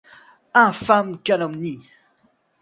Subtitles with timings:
[0.61, 1.79] Infâme calomnie!